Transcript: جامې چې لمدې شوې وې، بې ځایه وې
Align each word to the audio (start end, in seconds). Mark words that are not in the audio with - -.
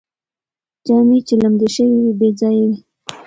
جامې 0.85 1.19
چې 1.27 1.33
لمدې 1.41 1.67
شوې 1.75 1.97
وې، 2.03 2.13
بې 2.19 2.29
ځایه 2.39 2.63
وې 2.69 2.77